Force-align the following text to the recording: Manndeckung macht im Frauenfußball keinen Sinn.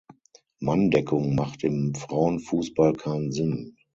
Manndeckung 0.61 1.35
macht 1.35 1.63
im 1.63 1.93
Frauenfußball 1.93 2.93
keinen 2.93 3.31
Sinn. 3.31 3.77